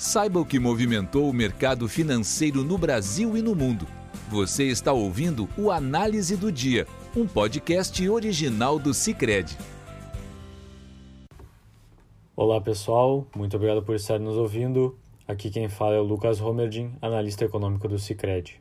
Saiba 0.00 0.40
o 0.40 0.46
que 0.46 0.58
movimentou 0.58 1.28
o 1.28 1.32
mercado 1.32 1.86
financeiro 1.86 2.64
no 2.64 2.78
Brasil 2.78 3.36
e 3.36 3.42
no 3.42 3.54
mundo. 3.54 3.86
Você 4.30 4.64
está 4.64 4.94
ouvindo 4.94 5.46
o 5.58 5.70
Análise 5.70 6.38
do 6.38 6.50
Dia, 6.50 6.86
um 7.14 7.26
podcast 7.26 8.08
original 8.08 8.78
do 8.78 8.94
Cicred. 8.94 9.58
Olá 12.34 12.58
pessoal, 12.62 13.26
muito 13.36 13.54
obrigado 13.56 13.82
por 13.82 13.94
estar 13.94 14.18
nos 14.18 14.38
ouvindo. 14.38 14.98
Aqui 15.28 15.50
quem 15.50 15.68
fala 15.68 15.96
é 15.96 16.00
o 16.00 16.02
Lucas 16.02 16.40
Homerdin, 16.40 16.94
analista 17.02 17.44
econômico 17.44 17.86
do 17.86 17.98
Cicred. 17.98 18.58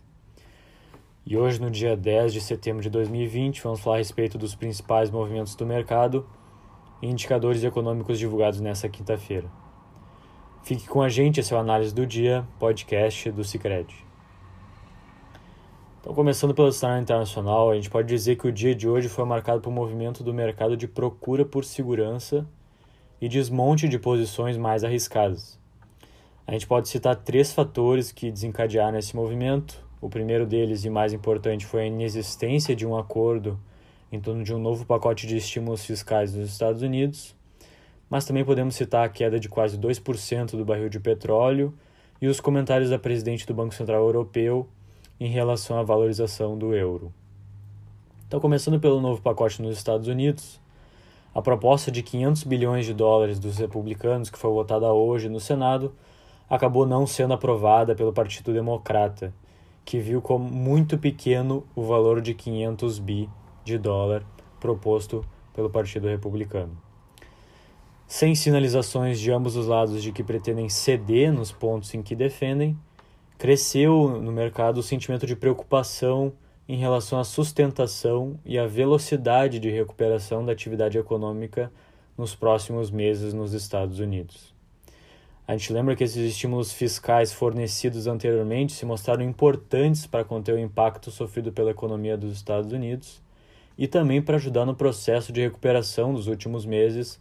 E 1.26 1.38
hoje, 1.38 1.62
no 1.62 1.72
dia 1.72 1.96
10 1.96 2.34
de 2.34 2.42
setembro 2.42 2.84
de 2.84 2.90
2020, 2.90 3.64
vamos 3.64 3.80
falar 3.80 3.96
a 3.96 4.00
respeito 4.00 4.38
dos 4.38 4.56
principais 4.56 5.10
movimentos 5.10 5.56
do 5.56 5.66
mercado 5.66 6.28
e 7.02 7.08
indicadores 7.08 7.64
econômicos 7.64 8.20
divulgados 8.20 8.60
nesta 8.60 8.90
quinta-feira. 8.90 9.50
Fique 10.70 10.88
com 10.88 11.02
a 11.02 11.10
gente, 11.10 11.40
esse 11.40 11.52
é 11.52 11.58
o 11.58 11.60
Análise 11.60 11.96
do 11.96 12.06
Dia, 12.06 12.46
podcast 12.60 13.32
do 13.32 13.44
Cicred. 13.44 13.92
Então, 16.00 16.14
começando 16.14 16.54
pelo 16.54 16.72
cenário 16.72 17.02
internacional, 17.02 17.72
a 17.72 17.76
gente 17.76 17.90
pode 17.90 18.08
dizer 18.08 18.36
que 18.36 18.48
o 18.48 18.52
dia 18.52 18.76
de 18.76 18.88
hoje 18.88 19.10
foi 19.10 19.26
marcado 19.26 19.62
por 19.62 19.72
um 19.72 19.74
movimento 19.74 20.24
do 20.24 20.32
mercado 20.32 20.78
de 20.78 20.88
procura 20.88 21.44
por 21.44 21.66
segurança 21.66 22.48
e 23.20 23.28
desmonte 23.28 23.90
de 23.90 23.98
posições 23.98 24.58
mais 24.58 24.84
arriscadas. 24.84 25.58
A 26.46 26.52
gente 26.52 26.68
pode 26.68 26.88
citar 26.88 27.16
três 27.16 27.52
fatores 27.52 28.12
que 28.12 28.30
desencadearam 28.30 29.00
esse 29.00 29.16
movimento. 29.16 29.84
O 30.00 30.08
primeiro 30.08 30.46
deles 30.46 30.86
e 30.86 30.90
mais 30.92 31.14
importante 31.14 31.66
foi 31.66 31.82
a 31.82 31.88
inexistência 31.88 32.76
de 32.76 32.86
um 32.86 32.96
acordo 32.96 33.60
em 34.12 34.20
torno 34.20 34.44
de 34.44 34.54
um 34.54 34.60
novo 34.60 34.86
pacote 34.86 35.26
de 35.26 35.36
estímulos 35.36 35.84
fiscais 35.84 36.32
dos 36.32 36.48
Estados 36.48 36.84
Unidos 36.84 37.39
mas 38.10 38.26
também 38.26 38.44
podemos 38.44 38.76
citar 38.76 39.06
a 39.06 39.10
queda 39.10 39.40
de 39.40 39.48
quase 39.48 39.78
2% 39.78 40.52
do 40.52 40.66
barril 40.66 40.90
de 40.90 41.00
petróleo 41.00 41.74
e 42.22 42.28
os 42.28 42.40
comentários 42.40 42.90
da 42.90 42.98
presidente 42.98 43.46
do 43.46 43.54
Banco 43.54 43.74
Central 43.74 44.04
Europeu 44.04 44.68
em 45.20 45.30
relação 45.30 45.78
à 45.78 45.84
valorização 45.84 46.58
do 46.58 46.74
euro. 46.74 47.14
Então, 48.28 48.40
começando 48.40 48.80
pelo 48.80 49.00
novo 49.00 49.22
pacote 49.22 49.62
nos 49.62 49.78
Estados 49.78 50.08
Unidos, 50.08 50.60
a 51.34 51.42
proposta 51.42 51.92
de 51.92 52.02
500 52.02 52.44
bilhões 52.44 52.86
de 52.86 52.94
dólares 52.94 53.40
dos 53.40 53.58
republicanos, 53.58 54.30
que 54.30 54.38
foi 54.38 54.52
votada 54.52 54.92
hoje 54.92 55.30
no 55.30 55.40
Senado, 55.40 55.94
acabou 56.50 56.86
não 56.88 57.06
sendo 57.06 57.34
aprovada 57.34 57.96
pelo 57.96 58.14
Partido 58.14 58.52
Democrata, 58.52 59.34
que 59.86 60.00
viu 60.00 60.22
como 60.22 60.50
muito 60.50 60.98
pequeno 60.98 61.66
o 61.76 61.84
valor 61.84 62.22
de 62.22 62.34
500 62.34 63.00
bi 63.00 63.30
de 63.64 63.78
dólar 63.78 64.24
proposto 64.60 65.24
pelo 65.54 65.70
Partido 65.70 66.08
Republicano 66.08 66.89
sem 68.10 68.34
sinalizações 68.34 69.20
de 69.20 69.32
ambos 69.32 69.56
os 69.56 69.68
lados 69.68 70.02
de 70.02 70.12
que 70.12 70.24
pretendem 70.24 70.68
ceder 70.68 71.32
nos 71.32 71.52
pontos 71.52 71.94
em 71.94 72.02
que 72.02 72.16
defendem, 72.16 72.76
cresceu 73.38 74.20
no 74.20 74.32
mercado 74.32 74.80
o 74.80 74.84
sentimento 74.84 75.28
de 75.28 75.36
preocupação 75.36 76.34
em 76.68 76.76
relação 76.76 77.20
à 77.20 77.24
sustentação 77.24 78.40
e 78.44 78.58
à 78.58 78.66
velocidade 78.66 79.60
de 79.60 79.70
recuperação 79.70 80.44
da 80.44 80.52
atividade 80.52 80.98
econômica 80.98 81.72
nos 82.18 82.34
próximos 82.34 82.90
meses 82.90 83.32
nos 83.32 83.54
Estados 83.54 84.00
Unidos. 84.00 84.56
A 85.48 85.56
gente 85.56 85.72
lembra 85.72 85.96
que 85.96 86.04
esses 86.04 86.32
estímulos 86.32 86.74
fiscais 86.74 87.32
fornecidos 87.32 88.08
anteriormente 88.08 88.74
se 88.74 88.88
mostraram 88.88 89.24
importantes 89.24 90.08
para 90.08 90.26
conter 90.26 90.56
o 90.56 90.60
impacto 90.60 91.12
sofrido 91.12 91.52
pela 91.52 91.70
economia 91.70 92.18
dos 92.18 92.34
Estados 92.34 92.72
Unidos 92.72 93.22
e 93.78 93.88
também 93.88 94.20
para 94.20 94.38
ajudar 94.38 94.66
no 94.66 94.74
processo 94.74 95.32
de 95.32 95.42
recuperação 95.42 96.12
dos 96.12 96.26
últimos 96.26 96.66
meses 96.66 97.20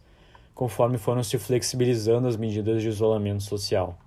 conforme 0.59 0.97
foram 0.97 1.23
se 1.23 1.37
flexibilizando 1.37 2.27
as 2.27 2.35
medidas 2.35 2.81
de 2.81 2.89
isolamento 2.89 3.43
social. 3.43 3.97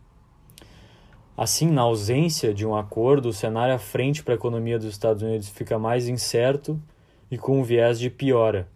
Assim, 1.34 1.70
na 1.70 1.81
ausência 1.81 2.53
de 2.53 2.67
um 2.67 2.77
acordo, 2.77 3.31
o 3.31 3.33
cenário 3.33 3.75
à 3.75 3.78
frente 3.78 4.22
para 4.22 4.34
a 4.34 4.36
economia 4.36 4.78
dos 4.78 4.89
Estados 4.89 5.22
Unidos 5.22 5.48
fica 5.48 5.78
mais 5.78 6.09
incerto 6.09 6.78
e 7.31 7.38
com 7.38 7.59
um 7.59 7.62
viés 7.62 7.99
de 7.99 8.10
piora. 8.10 8.69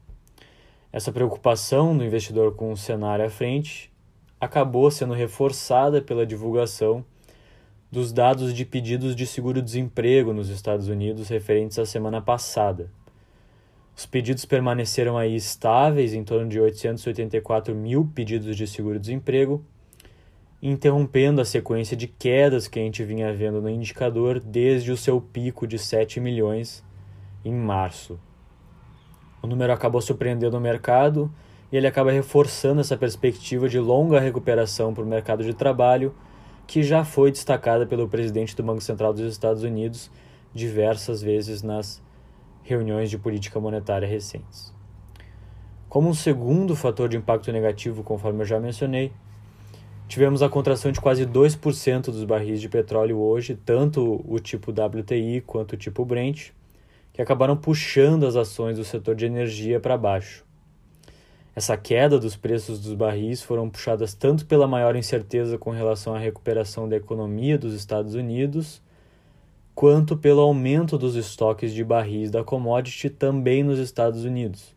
Essa 0.91 1.13
preocupação 1.13 1.95
do 1.95 2.03
investidor 2.03 2.55
com 2.55 2.73
o 2.73 2.79
cenário 2.79 3.27
à 3.27 3.29
frente 3.29 3.93
acabou 4.41 4.91
sendo 4.91 5.13
reforçada 5.13 6.01
pela 6.01 6.25
divulgação 6.25 7.05
dos 7.93 8.11
dados 8.11 8.55
de 8.55 8.65
pedidos 8.65 9.15
de 9.15 9.27
seguro-desemprego 9.27 10.33
nos 10.33 10.49
Estados 10.49 10.89
Unidos 10.89 11.29
referentes 11.29 11.79
à 11.79 11.85
semana 11.85 12.23
passada. 12.23 12.91
Os 13.97 14.05
pedidos 14.05 14.45
permaneceram 14.45 15.17
aí 15.17 15.35
estáveis, 15.35 16.13
em 16.13 16.23
torno 16.23 16.51
de 16.51 16.61
884 16.61 17.75
mil 17.75 18.05
pedidos 18.15 18.55
de 18.55 18.67
seguro-desemprego, 18.67 19.65
interrompendo 20.63 21.41
a 21.41 21.47
sequência 21.47 21.97
de 21.97 22.07
quedas 22.07 22.69
que 22.69 22.79
a 22.79 22.83
gente 22.83 23.03
vinha 23.03 23.33
vendo 23.33 23.63
no 23.63 23.71
indicador 23.71 24.39
desde 24.39 24.93
o 24.93 24.99
seu 24.99 25.19
pico 25.19 25.67
de 25.67 25.79
7 25.79 26.21
milhões 26.21 26.85
em 27.43 27.55
março. 27.55 28.21
O 29.41 29.47
número 29.47 29.73
acabou 29.73 30.03
surpreendendo 30.03 30.59
o 30.59 30.61
mercado 30.61 31.33
e 31.73 31.77
ele 31.79 31.87
acaba 31.87 32.13
reforçando 32.13 32.83
essa 32.83 32.99
perspectiva 32.99 33.67
de 33.67 33.79
longa 33.79 34.21
recuperação 34.21 34.93
para 34.93 35.05
o 35.05 35.07
mercado 35.07 35.43
de 35.43 35.55
trabalho, 35.55 36.15
que 36.67 36.83
já 36.83 37.03
foi 37.03 37.33
destacada 37.33 37.87
pelo 37.87 38.09
presidente 38.09 38.55
do 38.55 38.63
Banco 38.63 38.83
Central 38.83 39.15
dos 39.15 39.23
Estados 39.23 39.63
Unidos 39.63 40.11
diversas 40.53 41.23
vezes 41.23 41.63
nas 41.63 42.05
reuniões 42.67 43.09
de 43.09 43.17
política 43.17 43.61
monetária 43.61 44.09
recentes. 44.09 44.75
Como 45.89 46.09
um 46.09 46.15
segundo 46.15 46.75
fator 46.75 47.09
de 47.09 47.17
impacto 47.17 47.53
negativo, 47.53 48.03
conforme 48.03 48.43
eu 48.43 48.45
já 48.45 48.59
mencionei, 48.59 49.13
tivemos 50.09 50.43
a 50.43 50.49
contração 50.49 50.91
de 50.91 51.01
quase 51.01 51.25
2% 51.25 52.07
dos 52.07 52.25
barris 52.25 52.61
de 52.61 52.69
petróleo 52.69 53.19
hoje, 53.19 53.55
tanto 53.55 54.21
o 54.27 54.41
tipo 54.41 54.73
WTI 54.73 55.43
quanto 55.43 55.75
o 55.75 55.77
tipo 55.77 56.05
Brent, 56.05 56.51
que 57.13 57.23
acabaram 57.23 57.57
puxando 57.57 58.27
as 58.27 58.35
ações 58.35 58.77
do 58.77 58.85
setor 58.85 59.15
de 59.15 59.27
energia 59.27 59.79
para 59.79 59.97
baixo. 59.97 60.45
Essa 61.55 61.77
queda 61.77 62.19
dos 62.19 62.37
preços 62.37 62.81
dos 62.81 62.93
barris 62.93 63.41
foram 63.41 63.71
puxadas 63.71 64.13
tanto 64.13 64.45
pela 64.45 64.67
maior 64.67 64.97
incerteza 64.97 65.57
com 65.57 65.71
relação 65.71 66.15
à 66.15 66.19
recuperação 66.19 66.89
da 66.89 66.97
economia 66.97 67.57
dos 67.57 67.73
Estados 67.73 68.15
Unidos, 68.15 68.83
quanto 69.77 70.17
pelo 70.17 70.41
aumento 70.41 70.97
dos 70.97 71.17
estoques 71.17 71.75
de 71.75 71.85
barris 71.85 72.31
da 72.31 72.43
commodity 72.43 73.11
também 73.11 73.63
nos 73.63 73.79
Estados 73.79 74.25
Unidos. 74.25 74.75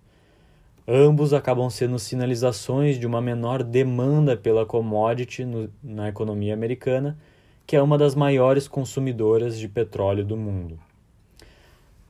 Ambos 0.85 1.31
acabam 1.31 1.69
sendo 1.69 1.97
sinalizações 1.97 2.99
de 2.99 3.07
uma 3.07 3.21
menor 3.21 3.63
demanda 3.63 4.35
pela 4.35 4.65
commodity 4.65 5.45
no, 5.45 5.69
na 5.81 6.09
economia 6.09 6.53
americana, 6.53 7.17
que 7.65 7.77
é 7.77 7.81
uma 7.81 7.97
das 7.97 8.13
maiores 8.13 8.67
consumidoras 8.67 9.57
de 9.57 9.69
petróleo 9.69 10.25
do 10.25 10.35
mundo. 10.35 10.77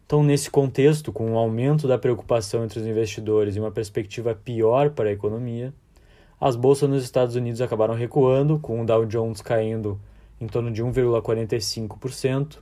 Então, 0.04 0.24
nesse 0.24 0.50
contexto, 0.50 1.14
com 1.14 1.26
o 1.28 1.34
um 1.34 1.38
aumento 1.38 1.88
da 1.88 2.00
preocupação 2.00 2.64
entre 2.64 2.80
os 2.80 2.88
investidores 2.88 3.56
e 3.56 3.60
uma 3.60 3.70
perspectiva 3.70 4.34
pior 4.34 4.90
para 4.90 5.10
a 5.10 5.14
economia, 5.14 5.72
as 6.42 6.56
bolsas 6.56 6.90
nos 6.90 7.04
Estados 7.04 7.36
Unidos 7.36 7.62
acabaram 7.62 7.94
recuando, 7.94 8.58
com 8.58 8.82
o 8.82 8.86
Dow 8.86 9.06
Jones 9.06 9.44
caindo 9.44 10.02
em 10.42 10.48
torno 10.48 10.72
de 10.72 10.84
1,45%, 10.84 12.58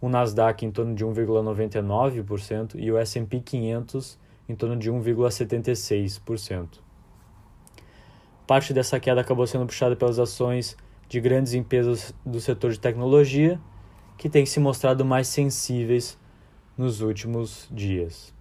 o 0.00 0.08
Nasdaq 0.08 0.64
em 0.64 0.70
torno 0.70 0.94
de 0.94 1.04
1,99% 1.04 2.74
e 2.76 2.90
o 2.90 2.98
S&P 2.98 3.40
500 3.40 4.18
em 4.48 4.54
torno 4.54 4.76
de 4.76 4.90
1,76%. 4.90 6.66
Parte 8.46 8.72
dessa 8.72 8.98
queda 8.98 9.20
acabou 9.20 9.46
sendo 9.46 9.66
puxada 9.66 9.94
pelas 9.94 10.18
ações 10.18 10.76
de 11.08 11.20
grandes 11.20 11.54
empresas 11.54 12.14
do 12.24 12.40
setor 12.40 12.70
de 12.70 12.80
tecnologia, 12.80 13.60
que 14.16 14.28
têm 14.28 14.44
se 14.46 14.58
mostrado 14.58 15.04
mais 15.04 15.28
sensíveis 15.28 16.18
nos 16.76 17.00
últimos 17.00 17.68
dias. 17.70 18.34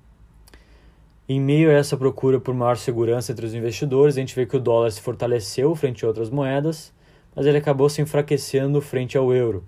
Em 1.29 1.41
meio 1.41 1.69
a 1.69 1.73
essa 1.73 1.97
procura 1.97 2.39
por 2.39 2.55
maior 2.55 2.77
segurança 2.77 3.31
entre 3.31 3.45
os 3.45 3.53
investidores, 3.53 4.15
a 4.15 4.19
gente 4.19 4.35
vê 4.35 4.45
que 4.45 4.55
o 4.55 4.59
dólar 4.59 4.91
se 4.91 5.01
fortaleceu 5.01 5.75
frente 5.75 6.05
a 6.05 6.07
outras 6.07 6.29
moedas, 6.29 6.93
mas 7.35 7.45
ele 7.45 7.57
acabou 7.57 7.89
se 7.89 8.01
enfraquecendo 8.01 8.81
frente 8.81 9.17
ao 9.17 9.33
euro, 9.33 9.65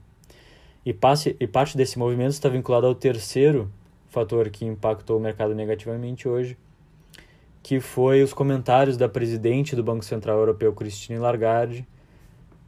e, 0.85 0.93
passe, 0.93 1.35
e 1.39 1.47
parte 1.47 1.75
desse 1.75 1.99
movimento 1.99 2.31
está 2.31 2.49
vinculado 2.49 2.87
ao 2.87 2.95
terceiro 2.95 3.71
fator 4.07 4.49
que 4.49 4.65
impactou 4.65 5.17
o 5.17 5.19
mercado 5.19 5.53
negativamente 5.53 6.27
hoje, 6.27 6.57
que 7.61 7.79
foi 7.79 8.23
os 8.23 8.33
comentários 8.33 8.97
da 8.97 9.07
presidente 9.07 9.75
do 9.75 9.83
Banco 9.83 10.03
Central 10.03 10.39
Europeu, 10.39 10.73
Christine 10.73 11.19
Lagarde, 11.19 11.87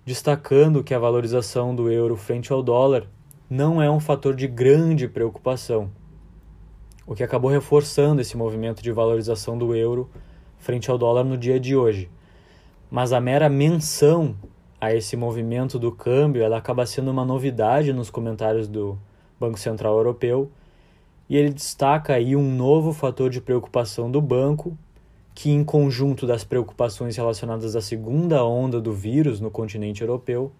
destacando 0.06 0.84
que 0.84 0.94
a 0.94 1.00
valorização 1.00 1.76
do 1.76 1.92
euro 1.92 2.16
frente 2.16 2.52
ao 2.52 2.62
dólar 2.62 3.08
não 3.50 3.82
é 3.82 3.90
um 3.90 4.00
fator 4.00 4.36
de 4.36 4.48
grande 4.48 5.08
preocupação, 5.08 5.92
o 7.06 7.16
que 7.16 7.24
acabou 7.24 7.50
reforçando 7.50 8.22
esse 8.22 8.38
movimento 8.38 8.82
de 8.82 8.92
valorização 8.92 9.58
do 9.58 9.76
euro 9.76 10.10
frente 10.58 10.90
ao 10.90 10.98
dólar 10.98 11.24
no 11.24 11.38
dia 11.38 11.60
de 11.60 11.76
hoje. 11.76 12.10
Mas 12.90 13.12
a 13.12 13.20
mera 13.20 13.50
menção 13.50 14.36
a 14.82 14.94
esse 14.96 15.16
movimento 15.16 15.78
do 15.78 15.92
câmbio, 15.92 16.42
ela 16.42 16.58
acaba 16.58 16.88
sendo 16.88 17.12
uma 17.12 17.24
novidade 17.24 17.94
nos 17.94 18.10
comentários 18.10 18.68
do 18.68 18.98
Banco 19.40 19.60
Central 19.60 19.96
Europeu, 19.96 20.52
e 21.30 21.38
ele 21.38 21.52
destaca 21.52 22.16
aí 22.16 22.36
um 22.36 22.56
novo 22.56 22.92
fator 22.92 23.30
de 23.30 23.40
preocupação 23.40 24.10
do 24.10 24.20
banco, 24.20 24.76
que, 25.36 25.52
em 25.52 25.64
conjunto 25.64 26.26
das 26.26 26.44
preocupações 26.44 27.16
relacionadas 27.16 27.76
à 27.76 27.82
segunda 27.82 28.44
onda 28.44 28.82
do 28.82 28.92
vírus 28.92 29.40
no 29.40 29.52
continente 29.52 30.02
europeu, 30.02 30.52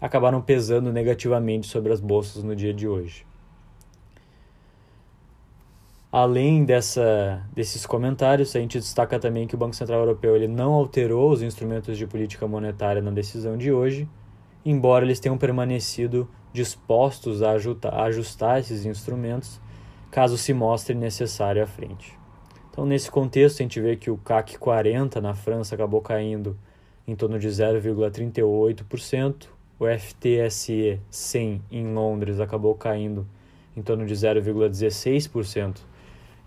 acabaram 0.00 0.40
pesando 0.40 0.92
negativamente 0.92 1.66
sobre 1.66 1.92
as 1.92 2.00
bolsas 2.00 2.42
no 2.42 2.54
dia 2.54 2.72
de 2.72 2.86
hoje. 2.86 3.27
Além 6.10 6.64
dessa, 6.64 7.46
desses 7.54 7.84
comentários, 7.84 8.56
a 8.56 8.60
gente 8.60 8.78
destaca 8.78 9.18
também 9.18 9.46
que 9.46 9.54
o 9.54 9.58
Banco 9.58 9.76
Central 9.76 10.00
Europeu 10.00 10.34
ele 10.34 10.48
não 10.48 10.72
alterou 10.72 11.30
os 11.30 11.42
instrumentos 11.42 11.98
de 11.98 12.06
política 12.06 12.48
monetária 12.48 13.02
na 13.02 13.10
decisão 13.10 13.58
de 13.58 13.70
hoje, 13.70 14.08
embora 14.64 15.04
eles 15.04 15.20
tenham 15.20 15.36
permanecido 15.36 16.26
dispostos 16.50 17.42
a 17.42 17.52
ajustar 18.04 18.58
esses 18.58 18.86
instrumentos 18.86 19.60
caso 20.10 20.38
se 20.38 20.54
mostre 20.54 20.94
necessário 20.94 21.62
à 21.62 21.66
frente. 21.66 22.18
Então, 22.70 22.86
nesse 22.86 23.10
contexto, 23.10 23.60
a 23.60 23.62
gente 23.64 23.78
vê 23.78 23.94
que 23.94 24.10
o 24.10 24.16
CAC 24.16 24.56
40 24.56 25.20
na 25.20 25.34
França 25.34 25.74
acabou 25.74 26.00
caindo 26.00 26.56
em 27.06 27.14
torno 27.14 27.38
de 27.38 27.48
0,38%, 27.48 29.46
o 29.78 29.84
FTSE 29.86 30.98
100 31.10 31.62
em 31.70 31.92
Londres 31.92 32.40
acabou 32.40 32.74
caindo 32.74 33.26
em 33.76 33.82
torno 33.82 34.06
de 34.06 34.14
0,16%, 34.14 35.76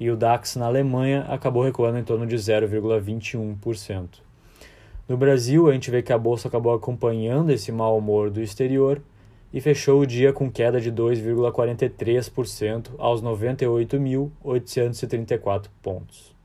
e 0.01 0.09
o 0.09 0.18
DAX 0.18 0.56
na 0.56 0.65
Alemanha 0.65 1.27
acabou 1.30 1.63
recuando 1.63 2.00
em 2.00 2.03
torno 2.03 2.25
de 2.25 2.36
0,21%. 2.36 4.07
No 5.07 5.15
Brasil, 5.15 5.69
a 5.69 5.74
gente 5.74 5.92
vê 5.92 6.01
que 6.01 6.12
a 6.12 6.18
bolsa 6.18 6.48
acabou 6.48 6.74
acompanhando 6.74 7.51
esse 7.51 7.71
mau 7.71 7.95
humor 7.95 8.31
do 8.31 8.42
exterior 8.42 9.00
e 9.53 9.62
fechou 9.62 10.01
o 10.01 10.07
dia 10.07 10.33
com 10.33 10.50
queda 10.50 10.81
de 10.81 10.92
2,43% 10.92 12.94
aos 12.98 13.21
98.834 13.21 15.68
pontos. 15.83 16.36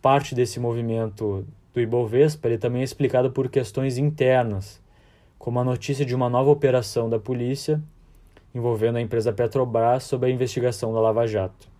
Parte 0.00 0.34
desse 0.34 0.58
movimento 0.58 1.44
do 1.74 1.80
Ibovespa 1.82 2.48
ele 2.48 2.56
também 2.56 2.80
é 2.80 2.84
explicado 2.84 3.30
por 3.30 3.50
questões 3.50 3.98
internas, 3.98 4.80
como 5.38 5.60
a 5.60 5.64
notícia 5.64 6.02
de 6.02 6.14
uma 6.14 6.30
nova 6.30 6.48
operação 6.48 7.10
da 7.10 7.18
polícia 7.18 7.78
envolvendo 8.54 8.96
a 8.96 9.02
empresa 9.02 9.34
Petrobras 9.34 10.04
sob 10.04 10.26
a 10.26 10.30
investigação 10.30 10.94
da 10.94 11.00
Lava 11.00 11.26
Jato. 11.26 11.76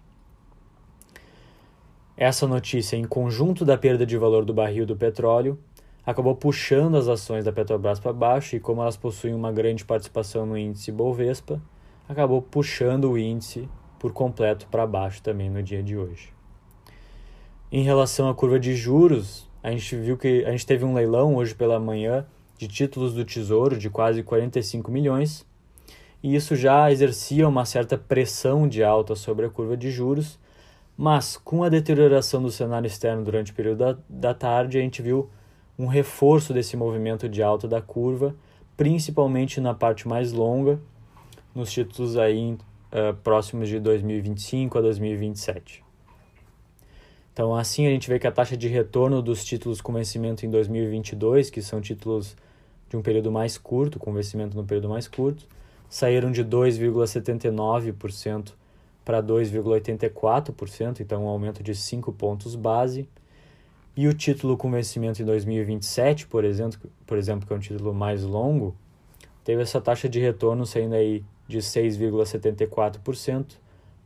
Essa 2.21 2.49
notícia, 2.49 2.97
em 2.97 3.05
conjunto 3.05 3.65
da 3.65 3.79
perda 3.79 4.05
de 4.05 4.19
valor 4.19 4.45
do 4.45 4.53
barril 4.53 4.85
do 4.85 4.97
petróleo, 4.97 5.57
acabou 6.05 6.35
puxando 6.35 6.97
as 6.97 7.07
ações 7.07 7.45
da 7.45 7.53
Petrobras 7.53 8.01
para 8.01 8.13
baixo 8.13 8.57
e, 8.57 8.61
como 8.61 8.83
elas 8.83 8.97
possuem 8.97 9.33
uma 9.33 9.53
grande 9.53 9.85
participação 9.85 10.45
no 10.45 10.59
índice 10.59 10.91
Bovespa, 10.91 11.63
acabou 12.09 12.43
puxando 12.43 13.09
o 13.09 13.17
índice 13.17 13.69
por 14.01 14.13
completo 14.13 14.67
para 14.67 14.85
baixo 14.85 15.23
também 15.23 15.49
no 15.49 15.63
dia 15.63 15.81
de 15.81 15.97
hoje. 15.97 16.33
Em 17.71 17.85
relação 17.85 18.29
à 18.29 18.35
curva 18.35 18.59
de 18.59 18.75
juros, 18.75 19.49
a 19.63 19.71
gente 19.71 19.95
viu 19.95 20.17
que 20.17 20.45
a 20.45 20.51
gente 20.51 20.67
teve 20.67 20.85
um 20.85 20.95
leilão 20.95 21.37
hoje 21.37 21.55
pela 21.55 21.79
manhã 21.79 22.27
de 22.59 22.67
títulos 22.67 23.15
do 23.15 23.25
Tesouro 23.25 23.79
de 23.79 23.89
quase 23.89 24.25
45 24.25 24.91
milhões, 24.91 25.47
e 26.21 26.35
isso 26.35 26.57
já 26.57 26.91
exercia 26.91 27.47
uma 27.47 27.65
certa 27.65 27.97
pressão 27.97 28.67
de 28.67 28.83
alta 28.83 29.15
sobre 29.15 29.47
a 29.47 29.49
curva 29.49 29.77
de 29.77 29.89
juros 29.89 30.37
mas 30.99 31.37
com 31.37 31.63
a 31.63 31.69
deterioração 31.69 32.43
do 32.43 32.51
cenário 32.51 32.89
externo 32.89 33.23
durante 33.23 33.53
o 33.53 33.55
período 33.55 33.79
da, 33.79 33.97
da 34.09 34.35
tarde, 34.35 34.79
a 34.79 34.81
gente 34.81 35.01
viu 35.01 35.31
um 35.79 35.87
reforço 35.87 36.53
desse 36.53 36.77
movimento 36.77 37.29
de 37.29 37.41
alta 37.41 37.69
da 37.69 37.81
curva, 37.81 38.35
principalmente 38.77 39.61
na 39.61 39.73
parte 39.73 40.09
mais 40.09 40.33
longa, 40.33 40.81
nos 41.55 41.71
títulos 41.71 42.17
aí 42.17 42.53
uh, 42.53 42.59
próximos 43.23 43.69
de 43.69 43.79
2025 43.79 44.77
a 44.77 44.81
2027. 44.81 45.85
Então, 47.33 47.55
assim 47.55 47.87
a 47.87 47.91
gente 47.91 48.09
vê 48.09 48.19
que 48.19 48.27
a 48.27 48.33
taxa 48.33 48.57
de 48.57 48.67
retorno 48.67 49.23
dos 49.23 49.45
títulos 49.45 49.81
com 49.81 49.93
vencimento 49.93 50.45
em 50.45 50.51
2022, 50.51 51.49
que 51.49 51.63
são 51.63 51.81
títulos 51.81 52.37
de 52.91 52.97
um 52.97 53.03
período 53.03 53.31
mais 53.31 53.57
curto, 53.57 54.01
com 54.01 54.13
vencimento 54.13 54.57
no 54.57 54.65
período 54.65 54.89
mais 54.89 55.07
curto, 55.07 55.47
saíram 55.89 56.33
de 56.33 56.45
2,79% 56.45 58.55
para 59.09 59.21
2,84%, 59.23 61.01
então 61.01 61.25
um 61.25 61.29
aumento 61.29 61.63
de 61.63 61.75
5 61.75 62.13
pontos 62.13 62.55
base. 62.55 63.09
E 63.97 64.07
o 64.07 64.13
título 64.13 64.55
com 64.55 64.71
vencimento 64.71 65.23
em 65.23 65.25
2027, 65.25 66.27
por 66.27 66.45
exemplo, 66.45 66.79
por 67.07 67.17
exemplo, 67.17 67.47
que 67.47 67.53
é 67.55 67.57
um 67.57 67.59
título 67.59 67.95
mais 67.95 68.23
longo, 68.23 68.77
teve 69.43 69.63
essa 69.63 69.81
taxa 69.81 70.11
de 70.11 70.21
retorno 70.21 70.67
saindo 70.67 70.95
aí 70.95 71.25
de 71.49 71.57
6,74% 71.57 73.57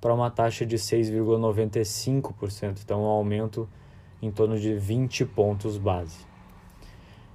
para 0.01 0.15
uma 0.15 0.31
taxa 0.31 0.65
de 0.65 0.77
6,95%, 0.77 2.79
então 2.85 3.03
um 3.03 3.07
aumento 3.07 3.69
em 4.23 4.31
torno 4.31 4.57
de 4.57 4.73
20 4.73 5.25
pontos 5.25 5.79
base. 5.79 6.19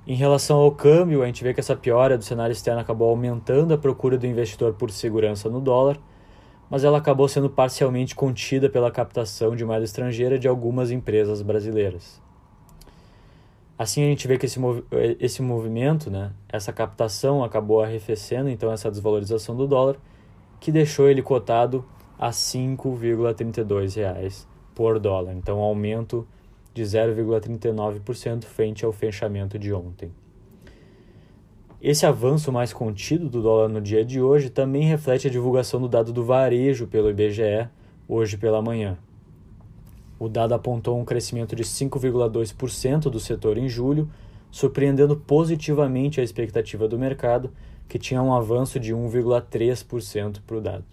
Em 0.08 0.16
relação 0.16 0.60
ao 0.60 0.72
câmbio, 0.72 1.22
a 1.22 1.26
gente 1.26 1.44
vê 1.44 1.54
que 1.54 1.60
essa 1.60 1.76
piora 1.76 2.18
do 2.18 2.24
cenário 2.24 2.54
externo 2.54 2.80
acabou 2.80 3.10
aumentando 3.10 3.74
a 3.74 3.78
procura 3.78 4.18
do 4.18 4.26
investidor 4.26 4.76
por 4.76 4.90
segurança 4.90 5.50
no 5.50 5.60
dólar, 5.60 6.00
mas 6.70 6.84
ela 6.84 6.98
acabou 6.98 7.28
sendo 7.28 7.50
parcialmente 7.50 8.16
contida 8.16 8.70
pela 8.70 8.92
captação 8.92 9.56
de 9.56 9.64
moeda 9.64 9.86
estrangeira 9.86 10.38
de 10.38 10.48
algumas 10.48 10.92
empresas 10.92 11.42
brasileiras. 11.42 12.22
Assim 13.78 14.04
a 14.04 14.08
gente 14.08 14.28
vê 14.28 14.38
que 14.38 14.48
esse, 14.48 14.60
mov 14.60 14.84
esse 15.20 15.42
movimento, 15.42 16.10
né, 16.10 16.32
essa 16.50 16.74
captação 16.74 17.44
acabou 17.44 17.82
arrefecendo 17.82 18.50
então 18.50 18.72
essa 18.72 18.90
desvalorização 18.90 19.56
do 19.56 19.68
dólar, 19.68 19.98
que 20.60 20.72
deixou 20.72 21.08
ele 21.08 21.22
cotado 21.22 21.86
a 22.18 22.28
R$ 22.28 22.34
5,32 22.34 24.48
por 24.74 25.00
dólar, 25.00 25.34
então 25.34 25.60
um 25.60 25.64
aumento 25.64 26.28
de 26.74 26.82
0,39% 26.82 28.46
frente 28.46 28.84
ao 28.84 28.92
fechamento 28.92 29.60
de 29.60 29.72
ontem. 29.74 30.12
Esse 31.80 32.08
avanço 32.08 32.52
mais 32.52 32.74
contido 32.74 33.30
do 33.30 33.40
dólar 33.40 33.70
no 33.70 33.80
dia 33.80 34.04
de 34.04 34.20
hoje 34.20 34.50
também 34.50 34.82
reflete 34.82 35.28
a 35.28 35.30
divulgação 35.30 35.80
do 35.80 35.88
dado 35.88 36.12
do 36.12 36.24
varejo 36.24 36.88
pelo 36.88 37.08
IBGE 37.12 37.70
hoje 38.08 38.36
pela 38.36 38.64
manhã. 38.64 38.98
O 40.18 40.28
dado 40.28 40.56
apontou 40.56 41.00
um 41.00 41.06
crescimento 41.06 41.56
de 41.56 41.64
5,2% 41.64 43.12
do 43.12 43.20
setor 43.20 43.60
em 43.60 43.70
julho, 43.70 44.10
surpreendendo 44.50 45.16
positivamente 45.16 46.20
a 46.20 46.24
expectativa 46.24 46.88
do 46.88 46.98
mercado, 46.98 47.52
que 47.88 48.00
tinha 48.00 48.24
um 48.24 48.34
avanço 48.34 48.80
de 48.80 48.96
1,3% 48.96 50.40
para 50.48 50.58
o 50.58 50.62
dado. 50.62 50.84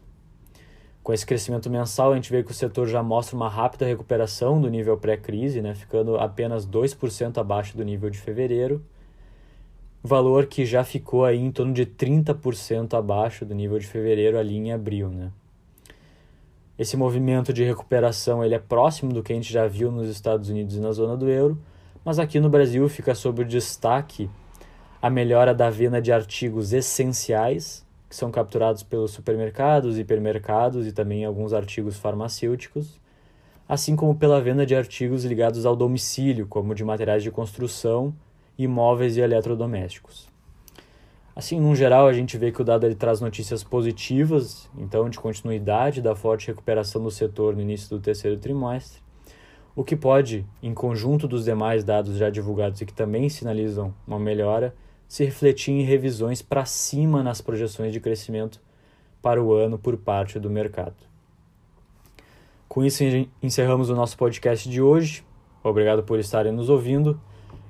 Com 1.02 1.14
esse 1.14 1.25
crescimento 1.25 1.70
mensal, 1.70 2.12
a 2.12 2.14
gente 2.14 2.31
vê 2.31 2.42
que 2.42 2.50
o 2.50 2.54
setor 2.54 2.86
já 2.86 3.02
mostra 3.02 3.34
uma 3.34 3.48
rápida 3.48 3.86
recuperação 3.86 4.60
do 4.60 4.69
nível 4.69 4.98
pré-crise, 4.98 5.62
né, 5.62 5.75
ficando 5.75 6.19
apenas 6.19 6.66
2% 6.66 7.38
abaixo 7.38 7.75
do 7.75 7.82
nível 7.82 8.10
de 8.10 8.19
fevereiro 8.19 8.84
valor 10.06 10.45
que 10.45 10.67
já 10.67 10.85
ficou 10.85 11.25
aí 11.25 11.41
em 11.41 11.51
torno 11.51 11.73
de 11.73 11.87
30% 11.87 12.93
abaixo 12.93 13.46
do 13.46 13.55
nível 13.55 13.79
de 13.79 13.87
fevereiro 13.87 14.39
ali 14.39 14.55
em 14.55 14.70
abril, 14.70 15.08
né? 15.08 15.32
Esse 16.79 16.94
movimento 16.94 17.55
de 17.55 17.65
recuperação 17.65 18.44
ele 18.44 18.55
é 18.55 18.58
próximo 18.58 19.15
do 19.15 19.23
que 19.23 19.32
a 19.32 19.37
gente 19.37 19.51
já 19.51 19.67
viu 19.67 19.91
nos 19.91 20.08
Estados 20.11 20.51
Unidos 20.51 20.77
e 20.77 20.81
na 20.81 20.93
zona 20.93 21.17
do 21.17 21.31
euro, 21.31 21.58
mas 22.05 22.19
aqui 22.19 22.39
no 22.39 22.51
Brasil 22.51 22.87
fica 22.87 23.15
sob 23.15 23.41
o 23.41 23.44
destaque 23.46 24.29
a 25.01 25.08
melhora 25.08 25.55
da 25.55 25.70
venda 25.70 26.03
de 26.03 26.13
artigos 26.13 26.75
essenciais, 26.75 27.82
que 28.08 28.17
são 28.17 28.31
capturados 28.31 28.82
pelos 28.82 29.13
supermercados, 29.13 29.99
hipermercados 29.99 30.87
e 30.87 30.93
também 30.93 31.25
alguns 31.25 31.55
artigos 31.55 31.96
farmacêuticos, 31.96 33.01
assim 33.67 33.96
como 33.96 34.15
pela 34.15 34.41
venda 34.41 34.67
de 34.67 34.75
artigos 34.75 35.25
ligados 35.25 35.65
ao 35.65 35.75
domicílio, 35.75 36.46
como 36.46 36.75
de 36.75 36.84
materiais 36.84 37.23
de 37.23 37.31
construção 37.31 38.15
imóveis 38.58 39.17
e 39.17 39.20
eletrodomésticos. 39.20 40.29
Assim, 41.37 41.58
no 41.58 41.75
geral, 41.75 42.06
a 42.06 42.13
gente 42.13 42.39
vê 42.39 42.53
que 42.53 42.63
o 42.63 42.65
dado 42.65 42.87
ele 42.87 42.94
traz 42.94 43.20
notícias 43.20 43.65
positivas, 43.65 44.70
então, 44.79 45.11
de 45.11 45.19
continuidade 45.19 46.01
da 46.01 46.15
forte 46.15 46.46
recuperação 46.46 47.03
do 47.03 47.11
setor 47.11 47.56
no 47.56 47.63
início 47.63 47.91
do 47.91 48.01
terceiro 48.01 48.39
trimestre, 48.39 49.03
o 49.75 49.82
que 49.82 49.96
pode, 49.96 50.46
em 50.63 50.73
conjunto 50.73 51.27
dos 51.27 51.44
demais 51.44 51.82
dados 51.82 52.17
já 52.17 52.31
divulgados 52.31 52.81
e 52.81 52.87
que 52.87 52.93
também 52.93 53.29
sinalizam 53.29 53.93
uma 54.06 54.20
melhora, 54.20 54.73
se 55.08 55.25
refletir 55.25 55.73
em 55.73 55.82
revisões 55.82 56.41
para 56.41 56.65
cima 56.65 57.23
nas 57.23 57.41
projeções 57.41 57.93
de 57.93 57.99
crescimento 57.99 58.61
para 59.20 59.43
o 59.43 59.53
ano 59.53 59.77
por 59.77 59.96
parte 59.96 60.39
do 60.39 60.49
mercado. 60.49 60.94
Com 62.69 62.84
isso, 62.84 63.03
encerramos 63.43 63.91
o 63.91 63.94
nosso 63.96 64.17
podcast 64.17 64.69
de 64.69 64.81
hoje. 64.81 65.25
Obrigado 65.63 66.05
por 66.05 66.20
estarem 66.20 66.53
nos 66.53 66.69
ouvindo 66.69 67.20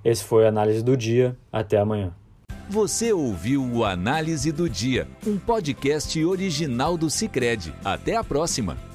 esse 0.05 0.23
foi 0.23 0.45
a 0.45 0.49
Análise 0.49 0.83
do 0.83 0.97
Dia. 0.97 1.37
Até 1.53 1.79
amanhã. 1.79 2.13
Você 2.69 3.13
ouviu 3.13 3.63
o 3.63 3.85
Análise 3.85 4.51
do 4.51 4.69
Dia, 4.69 5.07
um 5.27 5.39
podcast 5.39 6.23
original 6.25 6.97
do 6.97 7.11
Cicred. 7.11 7.75
Até 7.85 8.17
a 8.17 8.25
próxima! 8.25 8.94